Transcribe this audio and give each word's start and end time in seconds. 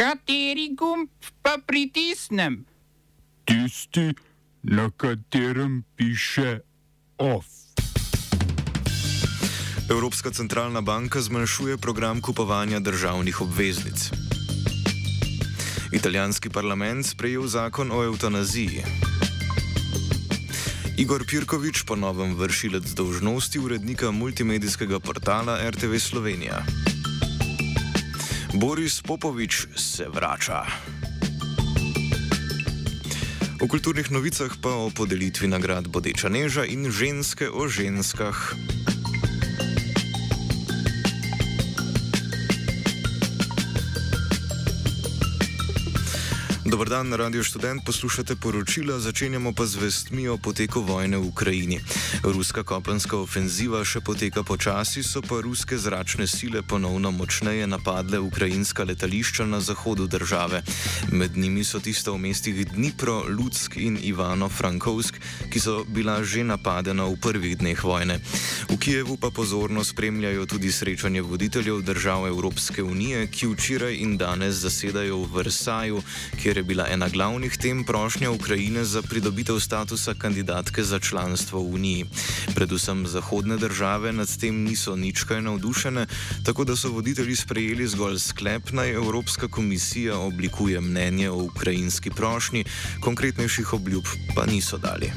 Kateri 0.00 0.72
gumb 0.72 1.12
pa 1.44 1.58
pritisnem? 1.66 2.64
Tisti, 3.44 4.14
na 4.62 4.88
katerem 4.96 5.84
piše 5.96 6.60
OF. 7.18 7.44
Evropska 9.90 10.30
centralna 10.30 10.80
banka 10.80 11.20
zmanjšuje 11.20 11.76
program 11.76 12.20
kupovanja 12.20 12.80
državnih 12.80 13.40
obveznic. 13.40 14.10
Italijanski 15.92 16.48
parlament 16.50 17.06
sprejel 17.06 17.46
zakon 17.46 17.92
o 17.92 18.04
eutanaziji. 18.04 18.82
Igor 20.96 21.24
Pirkovič, 21.28 21.84
ponovem 21.84 22.34
vršilec 22.40 22.88
dolžnosti 22.96 23.58
urednika 23.58 24.10
multimedijskega 24.10 25.00
portala 25.00 25.70
RTV 25.70 25.98
Slovenija. 25.98 26.64
Boris 28.54 29.02
Popovič 29.02 29.66
se 29.76 30.06
vrača. 30.08 30.66
V 33.60 33.68
kulturnih 33.68 34.10
novicah 34.10 34.50
pa 34.58 34.74
o 34.74 34.90
podelitvi 34.90 35.48
nagrad 35.48 35.88
Bodeča 35.88 36.28
Neža 36.28 36.64
in 36.64 36.90
ženske 36.90 37.46
o 37.46 37.68
ženskah. 37.68 38.56
Dobr 46.70 46.88
dan, 46.88 47.10
Radio 47.14 47.44
Student, 47.44 47.82
poslušate 47.82 48.36
poročila, 48.38 49.02
začenjamo 49.02 49.50
pa 49.50 49.66
z 49.66 49.74
vestmi 49.74 50.30
o 50.30 50.38
poteku 50.38 50.78
vojne 50.86 51.18
v 51.18 51.26
Ukrajini. 51.26 51.82
Ruska 52.22 52.62
kopenska 52.62 53.18
ofenziva 53.18 53.82
še 53.82 53.98
poteka 53.98 54.46
počasi, 54.46 55.02
so 55.02 55.18
pa 55.18 55.42
ruske 55.42 55.74
zračne 55.74 56.30
sile 56.30 56.62
ponovno 56.62 57.10
močneje 57.10 57.66
napadle 57.66 58.22
ukrajinska 58.22 58.86
letališča 58.86 59.50
na 59.50 59.58
zahodu 59.58 60.06
države. 60.06 60.62
Med 61.10 61.34
njimi 61.34 61.66
so 61.66 61.82
tista 61.82 62.14
v 62.14 62.22
mestih 62.30 62.62
Dnipro, 62.62 63.26
Lutsk 63.26 63.74
in 63.74 63.98
Ivano-Frankovsk, 63.98 65.18
ki 65.50 65.58
so 65.58 65.82
bila 65.90 66.22
že 66.22 66.46
napadena 66.46 67.10
v 67.10 67.18
prvih 67.18 67.58
dneh 67.58 67.82
vojne. 67.82 68.22
V 68.70 68.78
Kijevu 68.78 69.16
pa 69.16 69.30
pozorno 69.30 69.84
spremljajo 69.84 70.46
tudi 70.46 70.72
srečanje 70.72 71.22
voditeljev 71.22 71.82
držav 71.82 72.26
Evropske 72.26 72.82
unije, 72.82 73.26
ki 73.26 73.46
včeraj 73.46 73.96
in 73.98 74.16
danes 74.16 74.62
zasedajo 74.62 75.16
v 75.24 75.36
Versaju, 75.36 76.02
kjer 76.42 76.56
je 76.56 76.62
bila 76.62 76.86
ena 76.86 77.08
glavnih 77.08 77.56
tem 77.56 77.82
prošnja 77.84 78.30
Ukrajine 78.30 78.84
za 78.84 79.02
pridobitev 79.02 79.58
statusa 79.58 80.14
kandidatke 80.14 80.82
za 80.82 80.98
članstvo 80.98 81.60
v 81.60 81.74
Uniji. 81.74 82.04
Predvsem 82.54 83.06
zahodne 83.06 83.56
države 83.56 84.12
nad 84.12 84.38
tem 84.40 84.62
niso 84.62 84.96
nič 84.96 85.24
kaj 85.24 85.42
navdušene, 85.42 86.06
tako 86.46 86.64
da 86.64 86.76
so 86.76 86.94
voditelji 86.94 87.36
sprejeli 87.36 87.88
zgolj 87.88 88.18
sklep, 88.18 88.70
naj 88.70 88.94
Evropska 88.94 89.48
komisija 89.48 90.18
oblikuje 90.18 90.80
mnenje 90.80 91.30
o 91.30 91.42
ukrajinski 91.42 92.10
prošnji, 92.10 92.64
konkretnejših 93.00 93.72
obljub 93.72 94.04
pa 94.36 94.46
niso 94.46 94.78
dali. 94.78 95.10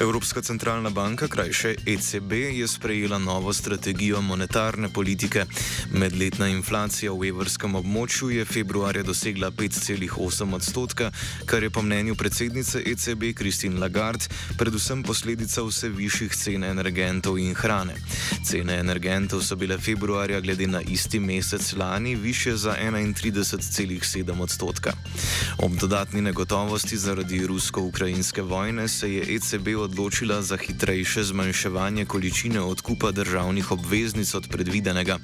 Evropska 0.00 0.42
centralna 0.42 0.90
banka, 0.90 1.28
krajše 1.28 1.74
ECB, 1.86 2.32
je 2.32 2.68
sprejela 2.68 3.18
novo 3.18 3.52
strategijo 3.52 4.20
monetarne 4.20 4.88
politike. 4.88 5.44
Medletna 5.92 6.48
inflacija 6.48 7.12
v 7.12 7.30
evrskem 7.30 7.74
območju 7.74 8.28
je 8.30 8.44
februarja 8.44 9.02
dosegla 9.02 9.50
5,8 9.50 10.54
odstotka, 10.54 11.10
kar 11.46 11.62
je 11.62 11.70
po 11.70 11.82
mnenju 11.82 12.14
predsednice 12.14 12.82
ECB 12.86 13.32
Christine 13.36 13.80
Lagarde 13.80 14.28
predvsem 14.58 15.02
posledica 15.02 15.64
vse 15.64 15.88
višjih 15.88 16.36
cen 16.36 16.64
energentov 16.64 17.38
in 17.38 17.54
hrane. 17.54 17.96
Cene 18.44 18.76
energentov 18.80 19.42
so 19.42 19.56
bile 19.56 19.78
februarja 19.78 20.40
glede 20.40 20.66
na 20.66 20.80
isti 20.80 21.20
mesec 21.20 21.72
lani 21.72 22.14
više 22.14 22.56
za 22.56 22.76
31,7 22.76 24.42
odstotka. 24.42 24.92
Ob 25.58 25.72
dodatni 25.80 26.20
negotovosti 26.20 26.96
zaradi 26.96 27.46
rusko-ukrajinske 27.46 28.42
vojne 28.42 28.88
se 28.88 29.12
je 29.12 29.34
ECB 29.36 29.68
odločila, 29.68 29.85
odločila 29.86 30.42
za 30.42 30.56
hitrejše 30.58 31.22
zmanjševanje 31.30 32.04
količine 32.04 32.60
odkupa 32.60 33.10
državnih 33.14 33.70
obveznic 33.70 34.34
od 34.34 34.48
predvidenega. 34.50 35.18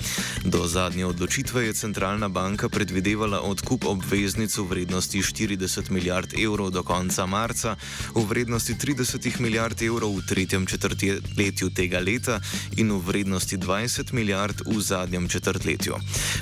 Do 0.44 0.66
zadnje 0.66 1.06
odločitve 1.06 1.66
je 1.66 1.72
centralna 1.74 2.28
banka 2.28 2.68
predvidevala 2.68 3.40
odkup 3.42 3.84
obveznic 3.84 4.54
v 4.58 4.62
vrednosti 4.62 5.18
40 5.18 5.90
milijard 5.90 6.38
evrov 6.38 6.70
do 6.70 6.82
konca 6.82 7.26
marca, 7.26 7.76
v 8.14 8.22
vrednosti 8.22 8.74
30 8.74 9.40
milijard 9.40 9.82
evrov 9.82 10.14
v 10.16 10.26
tretjem 10.28 10.66
četrtletju 10.66 11.70
tega 11.74 11.98
leta 11.98 12.40
in 12.76 12.92
v 12.92 13.02
vrednosti 13.02 13.58
20 13.58 14.12
milijard 14.12 14.62
v 14.66 14.80
zadnjem 14.80 15.28
četrtletju. 15.28 15.98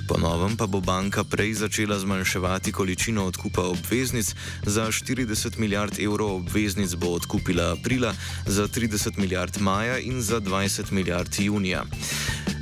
Ponovem 0.09 0.57
pa 0.57 0.67
bo 0.67 0.81
banka 0.81 1.25
prej 1.25 1.55
začela 1.55 1.99
zmanjševati 1.99 2.73
količino 2.73 3.25
odkupa 3.25 3.63
obveznic, 3.63 4.35
za 4.67 4.87
40 4.87 5.59
milijard 5.59 5.99
evrov 5.99 6.37
obveznic 6.37 6.95
bo 6.95 7.17
odkupila 7.17 7.73
aprila, 7.73 8.10
za 8.47 8.69
30 8.69 9.19
milijard 9.19 9.61
maja 9.61 9.99
in 9.99 10.23
za 10.23 10.41
20 10.41 10.93
milijard 10.93 11.35
junija. 11.39 11.85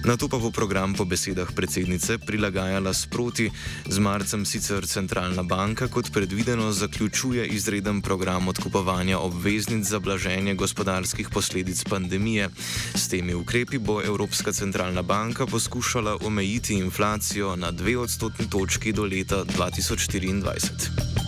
Na 0.05 0.17
to 0.17 0.29
pa 0.29 0.39
bo 0.39 0.51
program 0.51 0.95
po 0.95 1.05
besedah 1.05 1.53
predsednice 1.53 2.19
prilagajala 2.19 2.95
sproti, 2.95 3.51
z 3.89 3.99
marcem 3.99 4.47
sicer 4.47 4.87
centralna 4.87 5.43
banka 5.43 5.89
kot 5.89 6.13
predvideno 6.13 6.73
zaključuje 6.73 7.47
izreden 7.47 8.01
program 8.01 8.49
odkupovanja 8.49 9.19
obveznic 9.19 9.85
za 9.85 9.99
blaženje 9.99 10.55
gospodarskih 10.55 11.29
posledic 11.29 11.85
pandemije. 11.85 12.49
S 12.95 13.09
temi 13.09 13.35
ukrepi 13.35 13.79
bo 13.79 14.03
Evropska 14.03 14.53
centralna 14.53 15.03
banka 15.03 15.47
poskušala 15.47 16.17
omejiti 16.25 16.75
inflacijo 16.75 17.57
na 17.57 17.71
dve 17.71 17.99
odstotni 17.99 18.51
točki 18.51 18.93
do 18.93 19.05
leta 19.05 19.45
2024. 19.45 21.28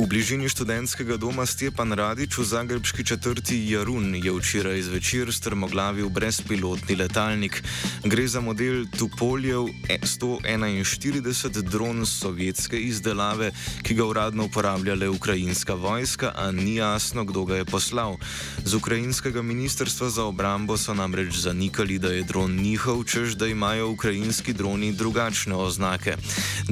V 0.00 0.08
bližini 0.08 0.48
študentskega 0.48 1.20
doma 1.20 1.44
Stepan 1.44 1.92
Radič 1.92 2.40
v 2.40 2.44
zagrebski 2.48 3.04
četrti 3.04 3.68
Jarun 3.68 4.16
je 4.16 4.32
včeraj 4.32 4.88
zvečer 4.88 5.28
strmoglavil 5.28 6.08
brezpilotni 6.08 6.96
letalnik. 6.96 7.60
Gre 8.08 8.24
za 8.24 8.40
model 8.40 8.88
Tupoljev 8.96 9.68
141 9.92 11.60
dron 11.68 12.06
sovjetske 12.08 12.80
izdelave, 12.80 13.52
ki 13.84 13.92
ga 13.94 14.08
uradno 14.08 14.48
uporablja 14.48 14.96
le 14.96 15.08
ukrajinska 15.12 15.76
vojska, 15.76 16.32
a 16.32 16.48
ni 16.48 16.80
jasno, 16.80 17.28
kdo 17.28 17.44
ga 17.44 17.60
je 17.60 17.68
poslal. 17.68 18.16
Z 18.64 18.80
ukrajinskega 18.80 19.44
ministrstva 19.44 20.08
za 20.08 20.24
obrambo 20.24 20.80
so 20.80 20.96
namreč 20.96 21.44
zanikali, 21.44 22.00
da 22.00 22.08
je 22.08 22.24
dron 22.24 22.56
njihov, 22.56 23.04
čež 23.04 23.36
da 23.36 23.52
imajo 23.52 23.92
ukrajinski 23.92 24.56
droni 24.56 24.96
drugačne 24.96 25.54
oznake. 25.54 26.16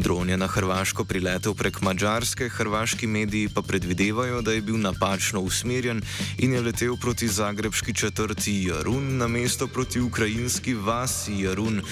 Dron 0.01 0.33
je 0.33 0.37
na 0.41 0.49
Hrvaško 0.49 1.05
priletel 1.05 1.53
prek 1.53 1.85
Mačarske, 1.85 2.49
hrvaški 2.49 3.07
mediji 3.07 3.18
mediji 3.19 3.49
pa 3.55 3.63
predvidevajo, 3.63 4.43
da 4.43 4.53
je 4.53 4.61
bil 4.63 4.79
napačno 4.79 5.41
usmerjen 5.41 6.03
in 6.39 6.53
je 6.53 6.61
letel 6.61 6.97
proti 6.97 7.29
zagrebski 7.29 7.95
četrti 7.95 8.63
Jarun 8.69 9.17
na 9.17 9.29
mesto 9.29 9.67
proti 9.67 10.01
ukrajinski 10.01 10.75
vasi 10.75 11.41
Jarun, 11.43 11.83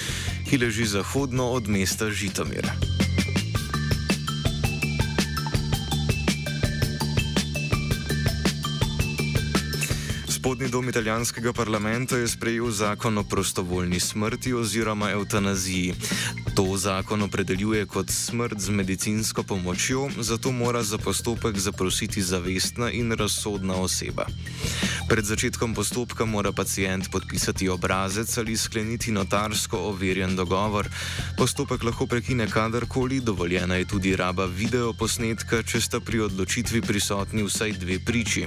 ki 0.50 0.59
leži 0.59 0.87
zahodno 0.87 1.50
od 1.50 1.69
mesta 1.69 2.10
Žitomir. 2.10 2.70
Spodnji 10.56 10.72
dom 10.72 10.89
italijanskega 10.89 11.53
parlamenta 11.53 12.17
je 12.17 12.28
sprejel 12.28 12.71
zakon 12.71 13.19
o 13.19 13.22
prostovoljni 13.22 14.00
smrti 14.00 14.55
oziroma 14.55 15.11
eutanaziji. 15.11 15.94
To 16.55 16.77
zakon 16.77 17.22
opredeljuje 17.22 17.87
kot 17.87 18.11
smrt 18.11 18.61
z 18.61 18.71
medicinsko 18.71 19.43
pomočjo, 19.43 20.09
zato 20.19 20.53
mora 20.53 20.83
za 20.83 20.99
postopek 20.99 21.59
zaprositi 21.59 22.22
zavestna 22.22 22.91
in 22.91 23.12
razsodna 23.12 23.75
oseba. 23.75 24.26
Pred 25.08 25.25
začetkom 25.25 25.75
postopka 25.75 26.25
mora 26.25 26.53
pacijent 26.53 27.11
podpisati 27.12 27.69
obrazec 27.69 28.38
ali 28.38 28.56
skleniti 28.56 29.12
notarsko 29.12 29.79
overjen 29.79 30.37
dogovor. 30.37 30.88
Postopek 31.37 31.82
lahko 31.82 32.06
prekine 32.06 32.49
kadarkoli, 32.50 33.20
dovoljena 33.20 33.75
je 33.75 33.85
tudi 33.85 34.17
raba 34.17 34.47
videoposnetka, 34.47 35.62
če 35.62 35.81
sta 35.81 36.00
pri 36.00 36.20
odločitvi 36.20 36.81
prisotni 36.81 37.43
vsaj 37.43 37.73
dve 37.73 37.99
priči. 37.99 38.47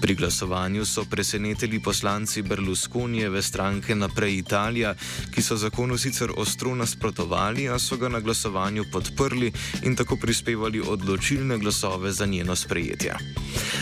Pri 0.00 0.14
glasovanju 0.14 0.84
so 0.84 1.04
presenečeni 1.04 1.35
presenetili 1.36 1.80
poslanci 1.80 2.42
Berlusconijeve 2.42 3.42
stranke 3.42 3.94
Naprej 3.94 4.38
Italija, 4.38 4.94
ki 5.34 5.42
so 5.42 5.56
zakonu 5.56 5.98
sicer 5.98 6.30
ostro 6.36 6.74
nasprotovali, 6.74 7.68
a 7.68 7.78
so 7.78 7.96
ga 7.96 8.08
na 8.08 8.20
glasovanju 8.20 8.84
podprli 8.92 9.52
in 9.82 9.96
tako 9.96 10.16
prispevali 10.16 10.80
odločilne 10.80 11.58
glasove 11.58 12.12
za 12.12 12.26
njeno 12.26 12.56
sprejetje. 12.56 13.16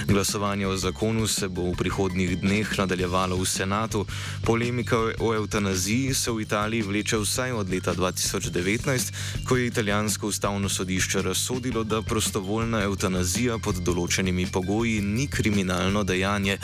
Glasovanje 0.09 0.67
o 0.67 0.77
zakonu 0.77 1.27
se 1.27 1.49
bo 1.49 1.71
v 1.71 1.77
prihodnjih 1.79 2.41
dneh 2.41 2.79
nadaljevalo 2.79 3.37
v 3.37 3.47
senatu. 3.47 4.07
Polemika 4.45 4.99
o 5.21 5.35
eutanaziji 5.35 6.15
se 6.15 6.31
v 6.31 6.41
Italiji 6.41 6.83
vleče 6.83 7.19
vsaj 7.19 7.53
od 7.53 7.71
leta 7.71 7.95
2019, 7.95 9.13
ko 9.49 9.57
je 9.57 9.67
italijansko 9.67 10.27
ustavno 10.27 10.69
sodišče 10.69 11.23
razsodilo, 11.23 11.85
da 11.85 12.03
prostovoljna 12.03 12.83
eutanazija 12.83 13.59
pod 13.59 13.79
določenimi 13.79 14.47
pogoji 14.53 15.01
ni 15.01 15.27
kriminalno 15.27 16.05
dejanje. 16.05 16.59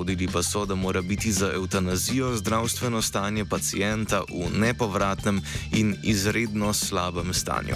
Razsodili 0.00 0.32
pa 0.32 0.42
so, 0.42 0.66
da 0.66 0.74
mora 0.74 1.02
biti 1.02 1.32
za 1.32 1.52
eutanazijo 1.54 2.36
zdravstveno 2.36 3.02
stanje 3.02 3.44
pacijenta 3.44 4.20
v 4.20 4.58
nepovratnem 4.58 5.42
in 5.72 5.96
izredno 6.02 6.72
slabem 6.72 7.34
stanju. 7.34 7.74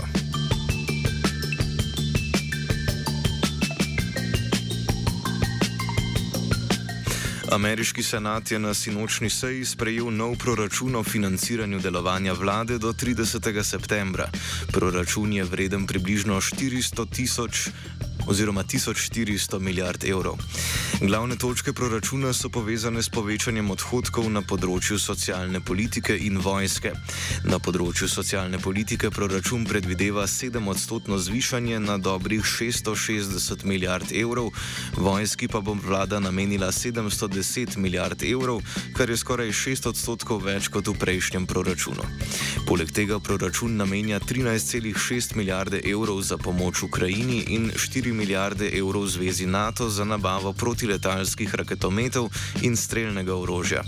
Ameriški 7.53 8.03
senat 8.03 8.51
je 8.51 8.59
na 8.59 8.75
sinočni 8.75 9.31
seji 9.31 9.65
sprejel 9.65 10.11
nov 10.11 10.37
proračun 10.39 10.97
o 10.97 11.03
financiranju 11.03 11.81
delovanja 11.81 12.33
vlade 12.33 12.79
do 12.79 12.93
30. 12.93 13.63
septembra. 13.63 14.31
Proračun 14.73 15.33
je 15.33 15.45
vreden 15.45 15.87
približno 15.87 16.41
400 16.41 17.07
tisoč 17.11 17.69
oziroma 18.27 18.65
1400 18.65 19.59
milijard 19.59 20.05
evrov. 20.05 20.39
Glavne 21.01 21.37
točke 21.37 21.73
proračuna 21.73 22.33
so 22.33 22.49
povezane 22.49 23.03
s 23.03 23.09
povečanjem 23.11 23.71
odhodkov 23.75 24.29
na 24.31 24.43
področju 24.47 24.95
socialne 25.03 25.59
politike 25.59 26.15
in 26.15 26.39
vojske. 26.39 26.93
Na 27.51 27.59
področju 27.59 28.07
socialne 28.09 28.61
politike 28.63 29.11
proračun 29.11 29.65
predvideva 29.67 30.29
7-odstotno 30.31 31.19
zvišanje 31.19 31.81
na 31.83 31.97
dobrih 31.99 32.47
660 32.47 33.65
milijard 33.67 34.13
evrov, 34.15 34.53
vojski 34.95 35.49
pa 35.51 35.61
bo 35.61 35.75
vlada 35.75 36.21
namenila 36.23 36.71
710 36.71 37.77
milijard 37.77 38.23
evrov, 38.23 38.63
kar 38.95 39.11
je 39.11 39.19
skoraj 39.19 39.51
6 39.51 39.91
odstotkov 39.91 40.47
več 40.47 40.71
kot 40.71 40.93
v 40.93 40.95
prejšnjem 40.95 41.51
proračunu. 41.51 42.07
Poleg 42.71 42.95
tega 42.95 43.19
proračun 43.19 43.75
namenja 43.77 44.23
13,6 44.23 45.35
milijarde 45.35 45.83
evrov 45.83 46.23
za 46.23 46.39
pomoč 46.39 46.87
Ukrajini 46.87 47.43
in 47.59 47.73
4 47.75 48.15
milijarde 48.15 48.71
evrov 48.71 49.11
zvezi 49.11 49.51
NATO 49.51 49.91
za 49.91 50.07
nabavo 50.07 50.55
protiletalskih 50.85 51.49
raketometov 51.55 52.29
in 52.61 52.77
streljnega 52.77 53.33
orožja. 53.33 53.81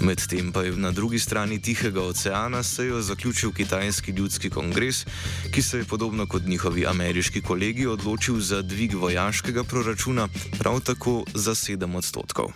Medtem 0.00 0.52
pa 0.54 0.62
je 0.62 0.78
na 0.78 0.94
drugi 0.94 1.18
strani 1.18 1.58
Tihega 1.58 2.02
oceana 2.02 2.62
sejo 2.62 3.02
zaključil 3.02 3.52
Kitajski 3.52 4.12
ljudski 4.12 4.50
kongres, 4.50 5.06
ki 5.50 5.62
se 5.62 5.78
je 5.78 5.84
podobno 5.84 6.26
kot 6.26 6.46
njihovi 6.46 6.86
ameriški 6.86 7.42
kolegi 7.42 7.86
odločil 7.86 8.38
za 8.38 8.62
dvig 8.62 8.94
vojaškega 8.94 9.64
proračuna, 9.64 10.28
prav 10.58 10.80
tako 10.80 11.24
za 11.34 11.50
7 11.50 11.96
odstotkov. 11.96 12.52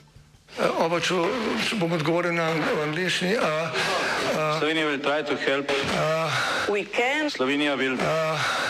Oba, 0.79 1.01
če, 1.01 1.15
če 1.69 1.77
bom 1.77 1.93
odgovoril 1.93 2.35
na 2.35 2.55
angliški. 2.87 3.35
Slovenija 4.59 4.87
bo 4.87 5.03
poskušala 5.03 5.63
pomagati. 5.67 7.31
Slovenija 7.31 7.77
bo 7.77 8.70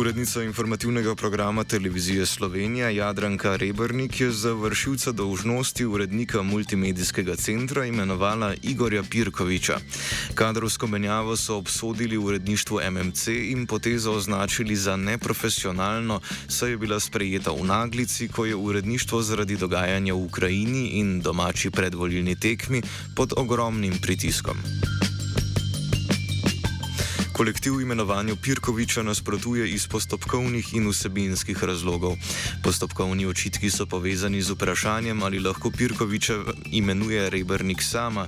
Urednica 0.00 0.42
informativnega 0.42 1.14
programa 1.14 1.64
televizije 1.64 2.26
Slovenija 2.26 2.88
Jadranka 2.90 3.56
Rebrnik 3.56 4.20
je 4.20 4.30
za 4.30 4.52
vršilca 4.52 5.12
dolžnosti 5.12 5.84
urednika 5.84 6.42
multimedijskega 6.42 7.36
centra 7.36 7.84
imenovala 7.86 8.54
Igorja 8.62 9.02
Pirkoviča. 9.10 9.78
Kadrovsko 10.34 10.86
menjavo 10.86 11.36
so 11.36 11.56
obsodili 11.56 12.16
uredništvu 12.16 12.80
MMC 12.90 13.26
in 13.28 13.66
potezo 13.66 14.12
označili 14.12 14.76
za 14.76 14.96
neprofesionalno, 14.96 16.20
saj 16.48 16.70
je 16.70 16.76
bila 16.76 17.00
sprejeta 17.00 17.50
v 17.50 17.64
naglici, 17.64 18.28
ko 18.28 18.44
je 18.44 18.54
uredništvo 18.54 19.22
zaradi 19.22 19.56
dogajanja 19.56 20.14
v 20.14 20.24
Ukrajini 20.24 20.88
in 20.88 21.20
domači 21.20 21.70
predvoljni 21.70 22.40
tekmi 22.40 22.82
pod 23.16 23.32
ogromnim 23.36 23.98
pritiskom. 24.02 24.56
Kolektiv 27.40 27.80
imenovanju 27.80 28.36
Pirkoviča 28.36 29.02
nasprotuje 29.02 29.70
iz 29.70 29.86
postopkovnih 29.86 30.74
in 30.74 30.88
vsebinskih 30.88 31.64
razlogov. 31.64 32.16
Postopkovni 32.62 33.26
očitki 33.26 33.70
so 33.70 33.86
povezani 33.86 34.42
z 34.42 34.52
vprašanjem, 34.52 35.22
ali 35.22 35.40
lahko 35.40 35.70
Pirkoviča 35.70 36.34
imenuje 36.66 37.30
Rebrnik 37.30 37.82
sama. 37.82 38.26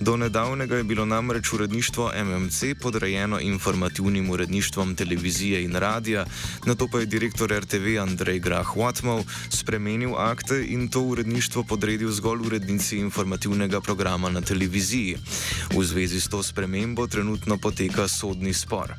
Do 0.00 0.16
nedavnega 0.16 0.76
je 0.76 0.84
bilo 0.84 1.04
namreč 1.04 1.52
uredništvo 1.52 2.12
MMC 2.24 2.62
podrejeno 2.80 3.40
informativnim 3.40 4.30
uredništvom 4.30 4.94
televizije 4.94 5.64
in 5.64 5.76
radia, 5.76 6.24
na 6.66 6.74
to 6.74 6.88
pa 6.88 6.98
je 6.98 7.06
direktor 7.06 7.52
RTV 7.58 8.00
Andrej 8.00 8.38
Grah 8.38 8.76
Watmov 8.76 9.24
spremenil 9.48 10.16
akte 10.16 10.64
in 10.68 10.88
to 10.88 11.00
uredništvo 11.00 11.62
podredil 11.62 12.12
zgolj 12.12 12.46
urednici 12.46 12.96
informativnega 12.96 13.80
programa 13.80 14.30
na 14.30 14.40
televiziji. 14.40 15.16
V 15.76 15.84
zvezi 15.84 16.20
s 16.20 16.28
to 16.28 16.42
spremembo 16.42 17.06
trenutno 17.06 17.56
poteka 17.56 18.08
sodni 18.08 18.53
spor. 18.54 18.94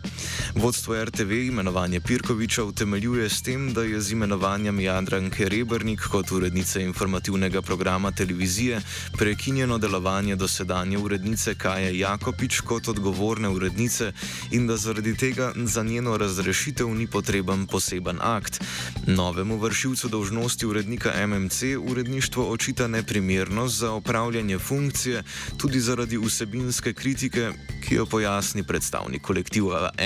Vodstvo 0.55 1.05
RTV 1.05 1.31
imenovanje 1.31 1.99
Pirkoviča 1.99 2.63
utemeljuje 2.63 3.29
s 3.29 3.41
tem, 3.41 3.73
da 3.73 3.83
je 3.83 4.01
z 4.01 4.11
imenovanjem 4.11 4.79
Jadranke 4.79 5.49
Rebrnik 5.49 6.01
kot 6.11 6.31
urednice 6.31 6.81
informativnega 6.83 7.61
programa 7.61 8.11
televizije 8.11 8.81
prekinjeno 9.17 9.77
delovanje 9.77 10.35
dosedanje 10.35 10.97
urednice 10.97 11.55
Kaje 11.55 11.99
Jakopič 11.99 12.59
kot 12.59 12.87
odgovorne 12.87 13.49
urednice 13.49 14.11
in 14.51 14.67
da 14.67 14.77
zaradi 14.77 15.17
tega 15.17 15.51
za 15.55 15.83
njeno 15.83 16.17
razrešitev 16.17 16.87
ni 16.87 17.07
potreben 17.07 17.67
poseben 17.67 18.17
akt. 18.21 18.63
Novemu 19.07 19.57
vršilcu 19.57 20.09
dolžnosti 20.09 20.65
urednika 20.65 21.27
MMC 21.27 21.61
uredništvo 21.79 22.51
očita 22.51 22.87
neprimernost 22.87 23.79
za 23.79 23.91
opravljanje 23.91 24.59
funkcije 24.59 25.23
tudi 25.57 25.79
zaradi 25.79 26.17
vsebinske 26.17 26.93
kritike, 26.93 27.51
ki 27.87 27.95
jo 27.95 28.05
pojasni 28.05 28.63
predstavnik 28.63 29.21
kolektiva 29.21 29.44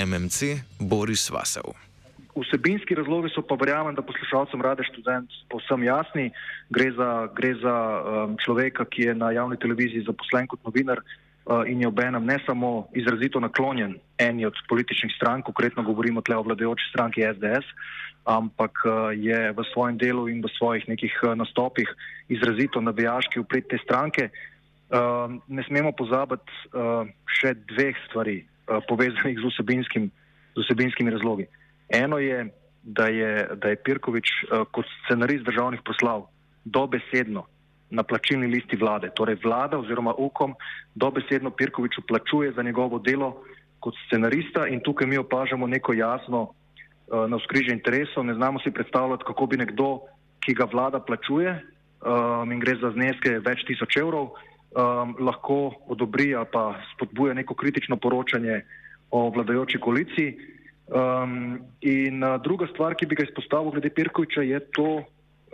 MMC 0.06 0.60
Boris 0.80 1.30
Vasev. 1.30 1.72
Vsebinski 2.36 2.94
razlogi 2.94 3.30
so 3.34 3.42
pa 3.42 3.56
verjamem, 3.58 3.94
da 3.94 4.02
poslušalcem 4.02 4.62
rade 4.62 4.84
študent 4.86 5.30
povsem 5.50 5.82
jasni. 5.84 6.30
Gre 6.70 6.92
za, 6.96 7.28
gre 7.34 7.54
za 7.58 7.74
um, 7.74 8.36
človeka, 8.44 8.84
ki 8.84 9.10
je 9.10 9.14
na 9.14 9.32
javni 9.34 9.58
televiziji 9.58 10.06
zaposlen 10.06 10.46
kot 10.46 10.62
novinar 10.64 11.02
uh, 11.02 11.66
in 11.66 11.80
je 11.80 11.88
obenem 11.88 12.24
ne 12.24 12.38
samo 12.46 12.88
izrazito 12.94 13.40
naklonjen 13.40 13.96
eni 14.18 14.46
od 14.46 14.54
političnih 14.68 15.12
strank, 15.16 15.44
konkretno 15.44 15.82
govorimo 15.82 16.22
tle 16.22 16.36
o 16.36 16.46
vladajoči 16.46 16.90
stranki 16.90 17.26
SDS, 17.26 17.66
ampak 18.24 18.84
uh, 18.86 19.10
je 19.16 19.50
v 19.52 19.66
svojem 19.72 19.98
delu 19.98 20.28
in 20.28 20.44
v 20.44 20.52
svojih 20.58 20.88
nekih 20.88 21.18
uh, 21.24 21.34
nastopih 21.34 21.90
izrazito 22.28 22.80
navijaški 22.80 23.40
upred 23.40 23.66
te 23.66 23.78
stranke. 23.82 24.30
Uh, 24.90 25.38
ne 25.46 25.62
smemo 25.66 25.92
pozabiti 25.92 26.50
uh, 26.74 27.06
še 27.26 27.54
dveh 27.74 27.98
stvari. 28.08 28.49
Eh, 28.70 28.80
povezanih 28.86 29.34
z, 29.34 29.46
vsebinskim, 29.50 30.10
z 30.54 30.62
vsebinskimi 30.62 31.10
razlogi. 31.10 31.46
Eno 31.88 32.18
je, 32.18 32.46
da 32.82 33.06
je, 33.10 33.48
da 33.58 33.68
je 33.68 33.76
Pirkovič 33.76 34.28
uh, 34.46 34.62
kot 34.70 34.86
scenarist 35.04 35.44
državnih 35.44 35.82
poslav 35.84 36.28
dobesedno 36.64 37.44
na 37.90 38.02
plačilni 38.02 38.46
listi 38.46 38.76
vlade, 38.76 39.10
torej 39.10 39.40
vlada 39.42 39.78
oziroma 39.78 40.14
UKOM 40.14 40.54
dobesedno 40.94 41.50
Pirkoviču 41.50 42.06
plačuje 42.08 42.52
za 42.52 42.62
njegovo 42.62 42.98
delo 42.98 43.42
kot 43.80 43.94
scenarista 44.06 44.66
in 44.66 44.80
tukaj 44.80 45.06
mi 45.06 45.18
opažamo 45.18 45.66
neko 45.66 45.92
jasno 45.92 46.42
uh, 46.42 46.54
eh, 47.10 47.28
na 47.28 47.38
skrižje 47.42 47.74
interesov. 47.74 48.24
Ne 48.24 48.34
znamo 48.34 48.62
si 48.62 48.70
predstavljati, 48.70 49.26
kako 49.26 49.46
bi 49.46 49.56
nekdo, 49.56 49.98
ki 50.40 50.54
ga 50.54 50.70
vlada 50.70 51.00
plačuje 51.00 51.58
um, 51.58 52.52
in 52.52 52.60
gre 52.62 52.78
za 52.78 52.94
zneske 52.94 53.40
več 53.42 53.66
tisoč 53.66 53.98
evrov, 53.98 54.30
um, 54.74 55.14
lahko 55.18 55.74
odobri 55.86 56.34
ali 56.34 56.46
pa 56.52 56.74
spodbuja 56.94 57.34
neko 57.34 57.54
kritično 57.54 57.96
poročanje 57.96 58.62
o 59.10 59.30
vladajoči 59.30 59.80
koaliciji. 59.80 60.36
Um, 60.90 61.60
in 61.80 62.24
uh, 62.24 62.40
druga 62.42 62.66
stvar, 62.72 62.94
ki 62.94 63.06
bi 63.06 63.14
ga 63.14 63.28
izpostavil 63.28 63.70
glede 63.70 63.90
Pirkoviča, 63.94 64.42
je 64.42 64.60
to, 64.74 65.02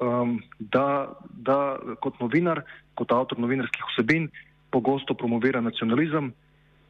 um, 0.00 0.40
da, 0.58 1.12
da 1.32 1.76
kot 2.00 2.20
novinar, 2.20 2.62
kot 2.94 3.12
avtor 3.12 3.38
novinarskih 3.38 3.84
vsebin, 3.92 4.30
pogosto 4.72 5.14
promovira 5.14 5.60
nacionalizem 5.60 6.32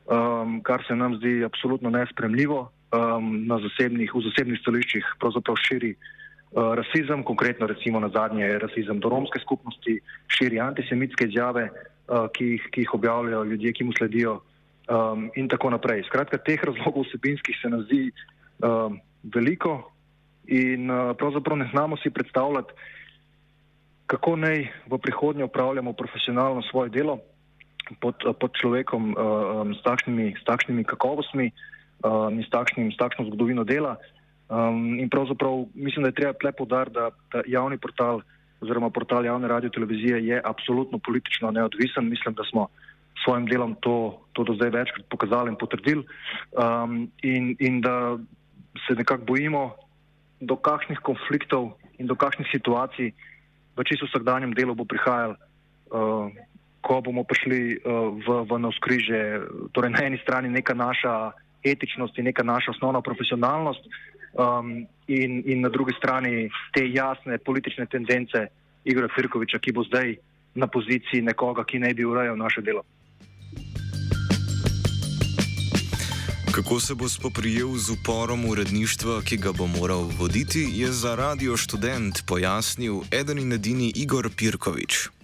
um, 0.07 0.61
kar 0.63 0.85
se 0.89 0.97
nam 0.97 1.17
zdi 1.17 1.45
absolutno 1.45 1.91
nespremljivo. 1.91 2.71
Um, 2.95 3.47
na 3.47 3.59
zasebnih, 3.59 4.15
v 4.15 4.21
zasebnih 4.31 4.61
stališčih 4.63 5.07
pravzaprav 5.21 5.59
širi 5.59 5.91
uh, 5.97 6.73
rasizem, 6.79 7.25
konkretno 7.27 7.67
recimo 7.67 8.01
na 8.01 8.09
zadnje 8.15 8.47
rasizem 8.63 9.01
do 9.03 9.11
romske 9.11 9.43
skupnosti, 9.43 9.99
širi 10.31 10.61
antisemitske 10.63 11.27
izjave, 11.27 11.67
ki, 12.07 12.45
jih, 12.45 12.69
ki 12.73 12.85
jih 12.85 12.95
objavljajo 12.95 13.45
ljudje, 13.45 13.73
ki 13.73 13.85
mu 13.85 13.93
sledijo 13.99 14.41
um, 14.89 15.31
in 15.35 15.49
tako 15.49 15.71
naprej. 15.71 16.05
Skratka, 16.07 16.39
teh 16.39 16.63
razlogov 16.63 17.07
vsebinskih 17.09 17.59
se 17.63 17.69
nam 17.69 17.83
zdi 17.87 18.11
um, 18.63 19.01
veliko 19.35 19.91
in 20.47 20.91
uh, 20.91 21.17
pravzaprav 21.19 21.59
ne 21.59 21.69
znamo 21.73 21.97
si 21.97 22.11
predstavljati, 22.11 22.73
kako 24.07 24.37
naj 24.37 24.69
v 24.87 24.99
prihodnje 24.99 25.45
upravljamo 25.45 25.93
profesionalno 25.93 26.63
svoje 26.71 26.91
delo 26.91 27.19
pod, 28.01 28.15
pod 28.41 28.51
človekom 28.61 29.11
uh, 29.11 29.17
s, 29.75 29.83
takšnimi, 29.83 30.35
s 30.39 30.45
takšnimi 30.47 30.85
kakovostmi 30.85 31.51
uh, 31.51 32.31
in 32.31 32.43
s, 32.43 32.51
takšnim, 32.51 32.93
s 32.93 32.97
takšno 32.97 33.27
zgodovino 33.27 33.65
dela. 33.65 33.97
Um, 34.47 34.99
in 35.03 35.11
pravzaprav 35.11 35.67
mislim, 35.75 36.07
da 36.07 36.15
je 36.15 36.19
treba 36.23 36.33
tle 36.39 36.53
podariti, 36.53 36.95
da, 36.95 37.11
da 37.33 37.43
javni 37.47 37.79
portal 37.79 38.23
oziroma 38.61 38.91
portal 38.91 39.25
javne 39.25 39.49
radio 39.49 39.71
televizije 39.71 40.27
je 40.27 40.41
absolutno 40.45 40.99
politično 40.99 41.51
neodvisen. 41.51 42.09
Mislim, 42.09 42.35
da 42.35 42.45
smo 42.51 42.69
s 43.17 43.25
svojim 43.25 43.47
delom 43.47 43.77
to, 43.81 44.23
to 44.33 44.45
do 44.45 44.55
zdaj 44.55 44.71
večkrat 44.71 45.07
pokazali 45.09 45.51
in 45.51 45.57
potrdili 45.57 46.05
um, 46.53 47.11
in, 47.23 47.57
in 47.59 47.81
da 47.81 48.19
se 48.87 48.95
nekako 48.95 49.25
bojimo, 49.25 49.75
do 50.41 50.57
kakšnih 50.57 51.01
konfliktov 51.01 51.73
in 51.99 52.07
do 52.07 52.15
kakšnih 52.15 52.49
situacij 52.53 53.13
v 53.77 53.85
čisto 53.85 54.05
vsakdanjem 54.07 54.53
delu 54.53 54.75
bo 54.75 54.85
prihajalo. 54.85 55.37
Uh, 55.87 56.29
ko 56.81 57.01
bomo 57.01 57.25
prišli 57.25 57.83
uh, 57.83 58.15
v, 58.21 58.27
v 58.47 58.53
navskriže, 58.63 59.21
torej 59.75 59.91
na 59.91 60.07
eni 60.07 60.19
strani 60.23 60.49
neka 60.49 60.75
naša 60.75 61.33
etičnost 61.65 62.19
in 62.19 62.31
neka 62.31 62.43
naša 62.47 62.71
osnovna 62.77 63.03
profesionalnost, 63.03 63.83
um, 64.39 64.87
in, 65.07 65.43
in 65.47 65.61
na 65.61 65.69
drugi 65.69 65.93
strani 65.99 66.51
te 66.73 66.85
jasne 66.93 67.39
politične 67.39 67.87
tendence 67.87 68.47
Igora 68.85 69.09
Firkoviča, 69.15 69.59
ki 69.59 69.73
bo 69.73 69.85
zdaj 69.85 70.17
na 70.55 70.67
poziciji 70.67 71.23
nekoga, 71.23 71.65
ki 71.65 71.79
naj 71.79 71.95
bi 71.95 72.05
urejal 72.05 72.37
naše 72.37 72.63
delo. 72.63 72.83
Kako 76.55 76.81
se 76.81 76.95
bo 76.95 77.09
spoprijel 77.09 77.75
z 77.77 77.93
uporom 77.93 78.47
uredništva, 78.49 79.21
ki 79.29 79.37
ga 79.37 79.53
bo 79.53 79.67
moral 79.67 80.09
voditi, 80.19 80.65
je 80.73 80.89
za 80.93 81.15
radio 81.15 81.57
študent 81.57 82.25
pojasnil 82.27 83.03
eden 83.13 83.39
in 83.39 83.53
edini 83.53 83.93
Igor 83.97 84.31
Pirkovič 84.37 85.17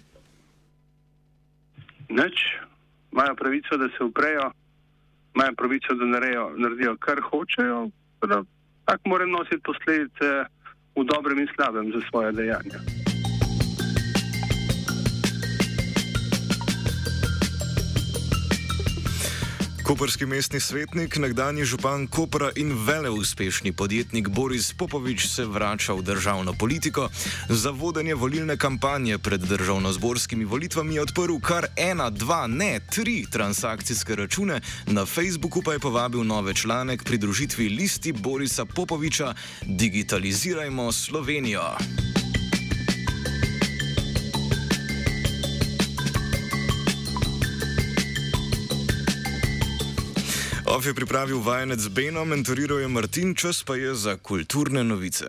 nič, 2.12 2.37
imajo 3.12 3.35
pravico, 3.35 3.76
da 3.76 3.88
se 3.88 4.04
uprejo, 4.04 4.50
imajo 5.35 5.52
pravico, 5.57 5.95
da 5.95 6.04
naredijo, 6.04 6.52
naredijo 6.57 6.97
kar 6.97 7.21
hočejo, 7.31 7.88
da 8.21 8.42
tako 8.84 9.08
morajo 9.08 9.30
nositi 9.30 9.62
posledice 9.64 10.28
v 10.96 11.04
dobrem 11.04 11.38
in 11.38 11.48
slabem 11.56 11.92
za 11.92 12.00
svoje 12.10 12.32
dejanja. 12.32 13.01
Koperski 19.92 20.26
mestni 20.26 20.61
svetnik, 20.61 21.16
nekdani 21.20 21.64
župan 21.68 22.06
Kopra 22.06 22.49
in 22.56 22.72
veleuspešni 22.87 23.72
podjetnik 23.72 24.28
Boris 24.28 24.72
Popovič 24.72 25.26
se 25.28 25.44
vrača 25.44 25.92
v 25.92 26.02
državno 26.02 26.52
politiko. 26.52 27.08
Za 27.49 27.70
vodenje 27.70 28.14
volilne 28.14 28.56
kampanje 28.56 29.18
pred 29.18 29.40
državno-zborskimi 29.40 30.44
volitvami 30.44 30.94
je 30.94 31.02
odprl 31.02 31.37
kar 31.44 31.66
ena, 31.76 32.11
dva, 32.11 32.46
ne 32.46 32.80
tri 32.90 33.26
transakcijske 33.30 34.16
račune, 34.16 34.61
na 34.87 35.04
Facebooku 35.06 35.62
pa 35.62 35.72
je 35.72 35.84
povabil 35.84 36.25
nove 36.25 36.54
člane 36.54 36.96
k 36.96 37.04
pridružitvi 37.04 37.68
listi 37.68 38.12
Borisa 38.12 38.64
Popoviča 38.64 39.34
Digitalizirajmo 39.62 40.92
Slovenijo. 40.92 41.76
Ov 50.72 50.86
je 50.86 50.94
pripravil 50.94 51.36
vajenec 51.44 51.84
Beno, 51.92 52.24
mentoriral 52.24 52.80
je 52.80 52.88
Martin, 52.88 53.34
čas 53.36 53.60
pa 53.60 53.76
je 53.76 53.92
za 53.94 54.16
kulturne 54.16 54.80
novice. 54.84 55.28